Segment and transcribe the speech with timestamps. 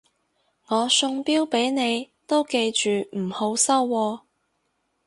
[0.65, 4.21] 我送錶俾你都記住唔好收喎